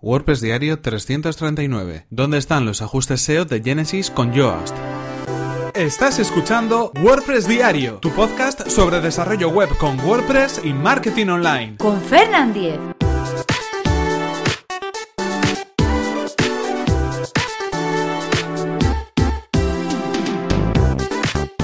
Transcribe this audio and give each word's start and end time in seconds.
WordPress 0.00 0.40
Diario 0.40 0.80
339. 0.80 2.06
¿Dónde 2.10 2.38
están 2.38 2.64
los 2.64 2.82
ajustes 2.82 3.20
SEO 3.20 3.44
de 3.44 3.60
Genesis 3.60 4.10
con 4.10 4.32
Yoast? 4.32 4.76
Estás 5.74 6.18
escuchando 6.18 6.92
WordPress 7.02 7.48
Diario, 7.48 7.98
tu 7.98 8.10
podcast 8.10 8.68
sobre 8.68 9.00
desarrollo 9.00 9.48
web 9.48 9.68
con 9.78 9.98
WordPress 10.00 10.60
y 10.64 10.72
marketing 10.72 11.26
online. 11.28 11.76
Con 11.78 12.00
Fernand 12.00 12.54
Diez. 12.54 12.78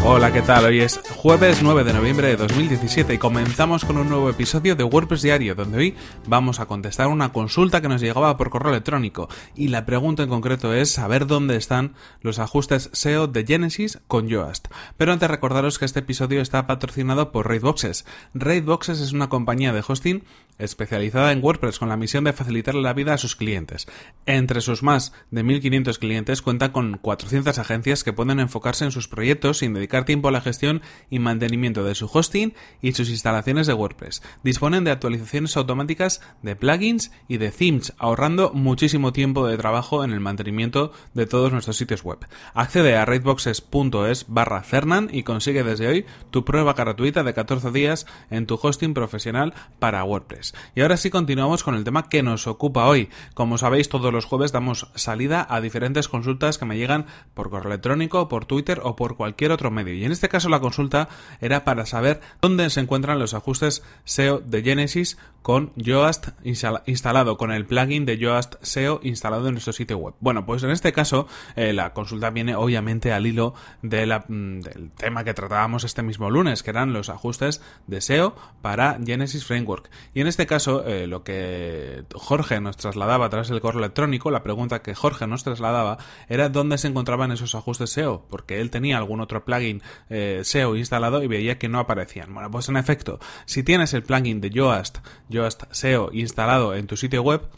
Hola, 0.07 0.35
¿qué 0.35 0.43
tal? 0.43 0.67
Hoy 0.67 0.81
es 0.81 1.01
jueves 1.17 1.63
9 1.63 1.83
de 1.83 1.95
noviembre 1.95 2.29
de 2.29 2.37
2017 2.37 3.15
y 3.15 3.19
comenzamos 3.19 3.87
con 3.87 3.97
un 3.97 4.11
nuevo 4.11 4.29
episodio 4.29 4.77
de 4.77 4.85
WordPress 4.85 5.23
Diario, 5.23 5.55
donde 5.55 5.79
hoy 5.79 5.95
vamos 6.27 6.61
a 6.61 6.67
contestar 6.67 7.07
una 7.07 7.33
consulta 7.33 7.81
que 7.81 7.89
nos 7.89 8.03
llegaba 8.03 8.37
por 8.37 8.51
correo 8.51 8.71
electrónico. 8.71 9.31
Y 9.55 9.69
la 9.69 9.87
pregunta 9.87 10.23
en 10.23 10.29
concreto 10.29 10.75
es 10.75 10.91
saber 10.91 11.27
dónde 11.27 11.57
están 11.57 11.95
los 12.21 12.39
ajustes 12.39 12.91
SEO 12.93 13.29
de 13.29 13.47
Genesis 13.47 13.99
con 14.07 14.29
Yoast. 14.29 14.69
Pero 14.99 15.11
antes 15.11 15.31
recordaros 15.31 15.79
que 15.79 15.87
este 15.87 16.01
episodio 16.01 16.43
está 16.43 16.67
patrocinado 16.67 17.33
por 17.33 17.49
Raidboxes. 17.49 18.05
Raidboxes 18.35 19.01
es 19.01 19.13
una 19.13 19.31
compañía 19.31 19.73
de 19.73 19.83
hosting 19.89 20.23
especializada 20.59 21.33
en 21.33 21.43
WordPress 21.43 21.79
con 21.79 21.89
la 21.89 21.97
misión 21.97 22.25
de 22.25 22.33
facilitarle 22.33 22.83
la 22.83 22.93
vida 22.93 23.15
a 23.15 23.19
sus 23.19 23.37
clientes. 23.37 23.87
Entre 24.27 24.61
sus 24.61 24.83
más 24.83 25.13
de 25.31 25.43
1500 25.43 25.99
clientes 25.99 26.43
cuenta 26.43 26.73
con 26.73 26.99
400 26.99 27.59
agencias 27.59 28.05
que 28.05 28.13
pueden 28.13 28.41
enfocarse 28.41 28.85
en 28.85 28.91
sus 28.91 29.09
proyectos 29.09 29.59
sin 29.59 29.75
dedicar 29.75 30.05
tiempo 30.05 30.29
a 30.29 30.33
la 30.33 30.41
gestión 30.41 30.83
y 31.11 31.19
mantenimiento 31.19 31.85
de 31.85 31.95
su 31.95 32.09
hosting 32.13 32.55
y 32.81 32.93
sus 32.93 33.11
instalaciones 33.11 33.67
de 33.67 33.75
WordPress. 33.75 34.23
Disponen 34.43 34.85
de 34.85 34.91
actualizaciones 34.91 35.57
automáticas 35.57 36.21
de 36.43 36.57
plugins 36.57 37.11
y 37.29 37.39
de 37.39 37.51
themes, 37.51 37.93
ahorrando 37.99 38.53
muchísimo 38.53 39.13
tiempo 39.13 39.47
de 39.47 39.57
trabajo 39.57 40.05
en 40.05 40.13
el 40.13 40.21
mantenimiento 40.21 40.93
de 41.15 41.27
todos 41.27 41.53
nuestros 41.53 41.77
sitios 41.77 42.03
web. 42.03 42.19
Accede 42.55 42.97
a 42.97 43.05
raidboxes.es 43.05 44.27
barra 44.29 44.63
Fernan 44.63 45.09
y 45.13 45.23
consigue 45.23 45.65
desde 45.65 45.89
hoy 45.89 46.07
tu 46.31 46.45
prueba 46.45 46.75
gratuita 46.75 47.23
de 47.23 47.35
14 47.35 47.71
días 47.71 48.07
en 48.31 48.47
tu 48.47 48.59
hosting 48.61 48.95
profesional 48.95 49.55
para 49.79 50.05
WordPress. 50.05 50.44
Y 50.75 50.83
ahora 50.83 50.97
sí 50.97 51.11
continuamos 51.11 51.65
con 51.65 51.75
el 51.75 51.85
tema 51.85 52.09
que 52.09 52.23
nos 52.23 52.47
ocupa 52.47 52.87
hoy. 52.87 53.09
Como 53.35 53.57
sabéis, 53.57 53.89
todos 53.89 54.13
los 54.13 54.27
jueves 54.27 54.53
damos 54.53 54.89
salida 54.95 55.47
a 55.49 55.61
diferentes 55.61 56.09
consultas 56.09 56.59
que 56.59 56.67
me 56.67 56.77
llegan 56.77 57.07
por 57.33 57.51
correo 57.51 57.73
electrónico, 57.73 58.29
por 58.29 58.45
Twitter 58.45 58.81
o 58.83 58.97
por 58.97 59.17
cualquier 59.17 59.53
otro 59.53 59.71
medio. 59.71 59.95
Y 59.95 60.05
en 60.05 60.13
este 60.13 60.29
caso 60.29 60.49
la 60.49 60.61
consulta 60.61 61.09
era 61.41 61.65
para 61.65 61.87
saber 61.87 62.21
dónde 62.41 62.69
se 62.71 62.81
encuentran 62.81 63.19
los 63.19 63.35
ajustes 63.35 63.83
SEO 64.05 64.41
de 64.41 64.63
Genesis 64.63 65.17
con 65.43 65.73
Yoast 65.77 66.29
instalado, 66.43 67.37
con 67.37 67.53
el 67.53 67.67
plugin 67.67 68.07
de 68.07 68.17
Yoast 68.17 68.55
SEO 68.63 69.01
instalado 69.03 69.49
en 69.49 69.55
nuestro 69.55 69.75
sitio 69.75 69.99
web. 69.99 70.15
Bueno, 70.21 70.47
pues 70.47 70.63
en 70.63 70.71
este 70.71 70.93
caso 70.93 71.27
eh, 71.55 71.75
la 71.75 71.93
consulta 71.93 72.31
viene 72.31 72.57
obviamente 72.57 73.13
al 73.13 73.27
hilo 73.27 73.55
mm, 73.83 73.89
del 73.89 74.91
tema 74.97 75.23
que 75.23 75.35
tratábamos 75.35 75.85
este 75.85 76.03
mismo 76.03 76.31
lunes, 76.31 76.63
que 76.63 76.71
eran 76.71 76.93
los 76.93 77.11
ajustes 77.11 77.61
de 77.87 78.01
SEO 78.01 78.35
para 78.63 78.99
Genesis 79.05 79.45
Framework. 79.45 79.91
Y 80.15 80.23
en 80.23 80.29
este 80.35 80.47
caso, 80.47 80.85
eh, 80.85 81.07
lo 81.07 81.23
que 81.23 82.07
Jorge 82.13 82.61
nos 82.61 82.77
trasladaba 82.77 83.27
a 83.27 83.29
través 83.29 83.49
del 83.51 83.61
correo 83.61 83.79
electrónico, 83.79 84.33
la 84.33 84.43
pregunta 84.43 84.83
que 84.83 84.93
Jorge 84.93 85.29
nos 85.29 85.45
trasladaba 85.45 85.97
era 86.29 86.49
dónde 86.49 86.77
se 86.77 86.89
encontraban 86.89 87.31
esos 87.31 87.55
ajustes 87.55 87.91
SEO, 87.91 88.27
porque 88.29 88.61
él 88.61 88.71
tenía 88.71 88.99
algún 88.99 89.21
otro 89.21 89.45
plugin 89.45 89.81
eh, 90.11 90.41
SEO 90.43 90.75
instalado 90.75 91.23
y 91.23 91.29
veía 91.29 91.57
que 91.57 91.69
no 91.69 91.79
aparecían. 91.79 92.35
Bueno, 92.35 92.51
pues 92.51 92.69
en 92.69 92.77
efecto, 92.77 93.21
si 93.45 93.63
tienes 93.63 93.95
el 93.95 94.03
plugin 94.03 94.41
de 94.41 94.51
Yoast, 94.51 94.99
Yoast 95.29 95.63
SEO 95.71 96.11
instalado 96.13 96.75
en 96.75 96.89
tu 96.89 96.97
sitio 96.97 97.23
web, 97.23 97.49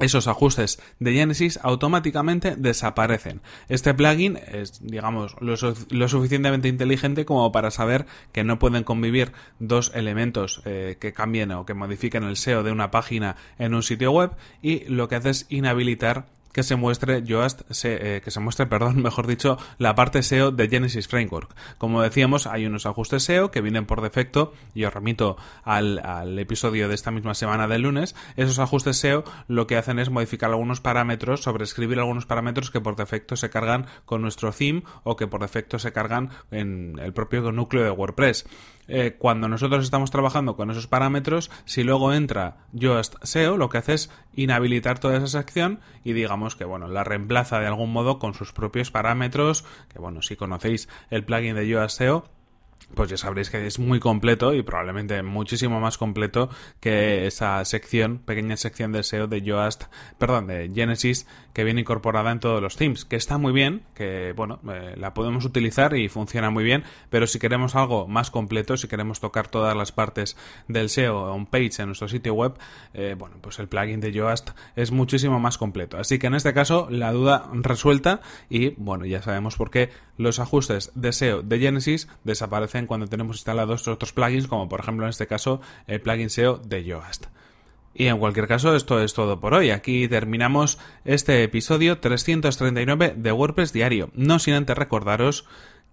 esos 0.00 0.26
ajustes 0.28 0.80
de 0.98 1.12
Genesis 1.12 1.58
automáticamente 1.62 2.56
desaparecen. 2.56 3.40
Este 3.68 3.94
plugin 3.94 4.38
es, 4.52 4.84
digamos, 4.84 5.36
lo, 5.40 6.08
suficientemente 6.08 6.68
inteligente 6.68 7.24
como 7.24 7.52
para 7.52 7.70
saber 7.70 8.06
que 8.32 8.44
no 8.44 8.58
pueden 8.58 8.84
convivir 8.84 9.32
dos 9.58 9.92
elementos 9.94 10.62
eh, 10.64 10.96
que 11.00 11.12
cambien 11.12 11.52
o 11.52 11.66
que 11.66 11.74
modifiquen 11.74 12.24
el 12.24 12.36
SEO 12.36 12.62
de 12.62 12.72
una 12.72 12.90
página 12.90 13.36
en 13.58 13.74
un 13.74 13.82
sitio 13.82 14.12
web 14.12 14.32
y 14.62 14.84
lo 14.86 15.08
que 15.08 15.16
hace 15.16 15.30
es 15.30 15.46
inhabilitar 15.48 16.26
que 16.52 16.62
se 16.62 16.76
muestre 16.76 17.22
Yoast, 17.22 17.62
eh, 17.84 18.20
que 18.22 18.30
se 18.30 18.40
muestre, 18.40 18.66
perdón, 18.68 19.02
mejor 19.02 19.26
dicho, 19.26 19.58
la 19.78 19.94
parte 19.94 20.22
SEO 20.22 20.50
de 20.50 20.68
Genesis 20.68 21.08
Framework. 21.08 21.54
Como 21.78 22.02
decíamos, 22.02 22.46
hay 22.46 22.66
unos 22.66 22.86
ajustes 22.86 23.22
SEO 23.24 23.50
que 23.50 23.60
vienen 23.60 23.86
por 23.86 24.00
defecto, 24.00 24.52
y 24.74 24.84
os 24.84 24.94
remito 24.94 25.36
al, 25.64 25.98
al, 26.00 26.38
episodio 26.38 26.88
de 26.88 26.94
esta 26.94 27.10
misma 27.10 27.34
semana 27.34 27.68
del 27.68 27.82
lunes. 27.82 28.14
Esos 28.36 28.58
ajustes 28.58 28.98
SEO 28.98 29.24
lo 29.48 29.66
que 29.66 29.76
hacen 29.76 29.98
es 29.98 30.10
modificar 30.10 30.50
algunos 30.50 30.80
parámetros, 30.80 31.42
sobreescribir 31.42 31.98
algunos 31.98 32.26
parámetros 32.26 32.70
que 32.70 32.80
por 32.80 32.96
defecto 32.96 33.36
se 33.36 33.50
cargan 33.50 33.86
con 34.04 34.22
nuestro 34.22 34.52
theme 34.52 34.82
o 35.04 35.16
que 35.16 35.26
por 35.26 35.40
defecto 35.40 35.78
se 35.78 35.92
cargan 35.92 36.30
en 36.50 36.98
el 36.98 37.12
propio 37.12 37.52
núcleo 37.52 37.84
de 37.84 37.90
WordPress. 37.90 38.46
Eh, 38.92 39.14
cuando 39.16 39.48
nosotros 39.48 39.84
estamos 39.84 40.10
trabajando 40.10 40.56
con 40.56 40.68
esos 40.68 40.88
parámetros, 40.88 41.48
si 41.64 41.84
luego 41.84 42.12
entra 42.12 42.56
Yoast 42.72 43.14
SEO, 43.22 43.56
lo 43.56 43.68
que 43.68 43.78
hace 43.78 43.94
es 43.94 44.10
inhabilitar 44.34 44.98
toda 44.98 45.16
esa 45.16 45.28
sección 45.28 45.78
y 46.02 46.12
digamos 46.12 46.56
que 46.56 46.64
bueno, 46.64 46.88
la 46.88 47.04
reemplaza 47.04 47.60
de 47.60 47.68
algún 47.68 47.92
modo 47.92 48.18
con 48.18 48.34
sus 48.34 48.52
propios 48.52 48.90
parámetros, 48.90 49.64
que 49.92 50.00
bueno, 50.00 50.22
si 50.22 50.34
conocéis 50.34 50.88
el 51.08 51.24
plugin 51.24 51.54
de 51.54 51.68
Yoast 51.68 51.98
SEO, 51.98 52.24
pues 52.94 53.10
ya 53.10 53.16
sabréis 53.16 53.50
que 53.50 53.66
es 53.66 53.78
muy 53.78 54.00
completo 54.00 54.54
y 54.54 54.62
probablemente 54.62 55.22
muchísimo 55.22 55.80
más 55.80 55.98
completo 55.98 56.50
que 56.80 57.26
esa 57.26 57.64
sección, 57.64 58.18
pequeña 58.18 58.56
sección 58.56 58.92
de 58.92 59.02
SEO 59.02 59.26
de 59.26 59.42
Yoast, 59.42 59.84
perdón, 60.18 60.48
de 60.48 60.70
Genesis 60.74 61.26
que 61.52 61.64
viene 61.64 61.80
incorporada 61.80 62.30
en 62.30 62.40
todos 62.40 62.62
los 62.62 62.76
themes, 62.76 63.04
que 63.04 63.16
está 63.16 63.38
muy 63.38 63.52
bien, 63.52 63.82
que 63.94 64.32
bueno, 64.36 64.60
eh, 64.72 64.94
la 64.96 65.14
podemos 65.14 65.44
utilizar 65.44 65.96
y 65.96 66.08
funciona 66.08 66.50
muy 66.50 66.64
bien, 66.64 66.84
pero 67.10 67.26
si 67.26 67.38
queremos 67.38 67.74
algo 67.74 68.06
más 68.06 68.30
completo, 68.30 68.76
si 68.76 68.88
queremos 68.88 69.20
tocar 69.20 69.48
todas 69.48 69.76
las 69.76 69.92
partes 69.92 70.36
del 70.68 70.88
SEO 70.88 71.32
on 71.32 71.46
page 71.46 71.72
en 71.78 71.86
nuestro 71.86 72.08
sitio 72.08 72.34
web, 72.34 72.54
eh, 72.94 73.16
bueno, 73.18 73.36
pues 73.40 73.58
el 73.58 73.68
plugin 73.68 74.00
de 74.00 74.12
Yoast 74.12 74.50
es 74.76 74.90
muchísimo 74.92 75.40
más 75.40 75.58
completo. 75.58 75.98
Así 75.98 76.18
que 76.18 76.28
en 76.28 76.34
este 76.34 76.54
caso 76.54 76.88
la 76.90 77.12
duda 77.12 77.48
resuelta 77.52 78.20
y 78.48 78.70
bueno, 78.76 79.04
ya 79.04 79.22
sabemos 79.22 79.56
por 79.56 79.70
qué 79.70 79.90
los 80.16 80.38
ajustes 80.38 80.92
de 80.94 81.12
SEO 81.12 81.42
de 81.42 81.58
Genesis 81.58 82.08
desaparecen 82.24 82.69
cuando 82.86 83.06
tenemos 83.06 83.36
instalados 83.36 83.88
otros 83.88 84.12
plugins, 84.12 84.46
como 84.46 84.68
por 84.68 84.80
ejemplo 84.80 85.04
en 85.06 85.10
este 85.10 85.26
caso 85.26 85.60
el 85.86 86.00
plugin 86.00 86.30
SEO 86.30 86.58
de 86.58 86.84
Yoast. 86.84 87.26
Y 87.92 88.06
en 88.06 88.18
cualquier 88.18 88.46
caso, 88.46 88.74
esto 88.76 89.02
es 89.02 89.14
todo 89.14 89.40
por 89.40 89.52
hoy. 89.52 89.70
Aquí 89.70 90.06
terminamos 90.08 90.78
este 91.04 91.42
episodio 91.42 91.98
339 91.98 93.14
de 93.16 93.32
WordPress 93.32 93.72
Diario. 93.72 94.10
No 94.14 94.38
sin 94.38 94.54
antes 94.54 94.78
recordaros 94.78 95.44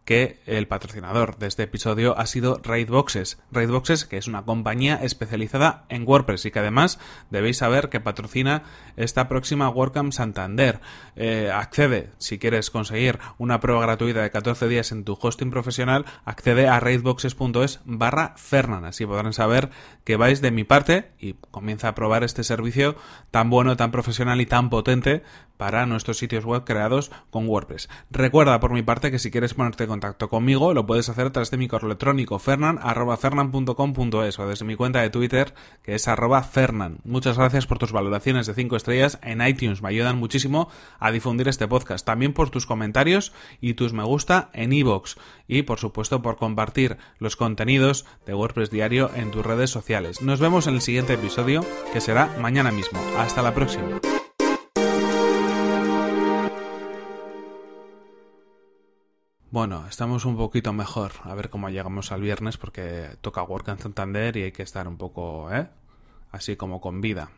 que 0.07 0.39
el 0.45 0.67
patrocinador 0.67 1.37
de 1.37 1.47
este 1.47 1.63
episodio 1.63 2.17
ha 2.17 2.25
sido 2.27 2.61
Raidboxes. 2.63 3.39
Raidboxes, 3.51 4.05
que 4.05 4.15
es 4.15 4.29
una 4.29 4.45
compañía 4.45 4.95
especializada 5.03 5.83
en 5.89 6.07
WordPress 6.07 6.45
y 6.45 6.51
que 6.51 6.59
además 6.59 6.97
debéis 7.29 7.57
saber 7.57 7.89
que 7.89 7.99
patrocina 7.99 8.63
esta 8.95 9.27
próxima 9.27 9.67
WordCamp 9.67 10.13
Santander. 10.13 10.79
Eh, 11.17 11.51
accede, 11.53 12.11
si 12.19 12.39
quieres 12.39 12.71
conseguir 12.71 13.19
una 13.37 13.59
prueba 13.59 13.81
gratuita 13.81 14.21
de 14.21 14.31
14 14.31 14.69
días 14.69 14.93
en 14.93 15.03
tu 15.03 15.19
hosting 15.21 15.51
profesional, 15.51 16.05
accede 16.23 16.69
a 16.69 16.79
raidboxes.es 16.79 17.81
barra 17.83 18.33
Fernan. 18.37 18.85
Así 18.85 19.05
podrán 19.05 19.33
saber 19.33 19.71
que 20.05 20.15
vais 20.15 20.39
de 20.39 20.51
mi 20.51 20.63
parte 20.63 21.11
y 21.19 21.33
comienza 21.51 21.89
a 21.89 21.95
probar 21.95 22.23
este 22.23 22.45
servicio 22.45 22.95
tan 23.29 23.49
bueno, 23.49 23.75
tan 23.75 23.91
profesional 23.91 24.39
y 24.39 24.45
tan 24.45 24.69
potente 24.69 25.23
para 25.57 25.85
nuestros 25.85 26.17
sitios 26.17 26.45
web 26.45 26.63
creados 26.63 27.11
con 27.29 27.47
WordPress. 27.47 27.89
Recuerda 28.09 28.59
por 28.59 28.71
mi 28.71 28.83
parte 28.83 29.11
que 29.11 29.19
si 29.19 29.31
quieres 29.31 29.53
ponerte 29.53 29.83
en 29.83 29.96
contacto 29.97 30.29
conmigo 30.29 30.75
lo 30.75 30.85
puedes 30.85 31.09
hacer 31.09 31.25
a 31.25 31.31
través 31.31 31.49
de 31.49 31.57
mi 31.57 31.67
correo 31.67 31.87
electrónico 31.87 32.37
fernan@fernan.com.es 32.37 34.37
o 34.37 34.47
desde 34.47 34.63
mi 34.63 34.75
cuenta 34.75 35.01
de 35.01 35.09
Twitter 35.09 35.55
que 35.81 35.95
es 35.95 36.07
arroba 36.07 36.43
fernan. 36.43 36.99
Muchas 37.03 37.35
gracias 37.35 37.65
por 37.65 37.79
tus 37.79 37.91
valoraciones 37.91 38.45
de 38.45 38.53
5 38.53 38.75
estrellas 38.75 39.17
en 39.23 39.41
iTunes, 39.41 39.81
me 39.81 39.89
ayudan 39.89 40.19
muchísimo 40.19 40.69
a 40.99 41.09
difundir 41.09 41.47
este 41.47 41.67
podcast. 41.67 42.05
También 42.05 42.33
por 42.33 42.51
tus 42.51 42.67
comentarios 42.67 43.33
y 43.59 43.73
tus 43.73 43.93
me 43.93 44.03
gusta 44.03 44.51
en 44.53 44.71
iVoox 44.71 45.15
y 45.47 45.63
por 45.63 45.79
supuesto 45.79 46.21
por 46.21 46.37
compartir 46.37 46.97
los 47.17 47.35
contenidos 47.35 48.05
de 48.27 48.35
WordPress 48.35 48.69
Diario 48.69 49.09
en 49.15 49.31
tus 49.31 49.43
redes 49.43 49.71
sociales. 49.71 50.21
Nos 50.21 50.39
vemos 50.39 50.67
en 50.67 50.75
el 50.75 50.81
siguiente 50.81 51.13
episodio 51.13 51.65
que 51.91 52.01
será 52.01 52.37
mañana 52.39 52.71
mismo. 52.71 52.99
Hasta 53.17 53.41
la 53.41 53.55
próxima. 53.55 53.99
Bueno, 59.49 59.85
estamos 59.87 60.25
un 60.25 60.35
poquito 60.35 60.73
mejor. 60.73 61.13
A 61.23 61.33
ver 61.33 61.49
cómo 61.49 61.69
llegamos 61.69 62.11
al 62.11 62.21
viernes 62.21 62.57
porque 62.57 63.15
toca 63.21 63.43
Work 63.43 63.69
en 63.69 63.79
Santander 63.79 64.35
y 64.35 64.43
hay 64.43 64.51
que 64.51 64.63
estar 64.63 64.89
un 64.89 64.97
poco, 64.97 65.49
¿eh? 65.53 65.69
Así 66.31 66.57
como 66.57 66.81
con 66.81 66.99
vida. 66.99 67.31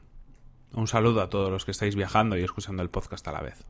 Un 0.73 0.88
saludo 0.88 1.21
a 1.21 1.29
todos 1.29 1.51
los 1.51 1.65
que 1.65 1.71
estáis 1.71 1.95
viajando 1.95 2.35
y 2.35 2.44
escuchando 2.44 2.81
el 2.81 2.89
podcast 2.89 3.27
a 3.27 3.31
la 3.31 3.41
vez. 3.41 3.63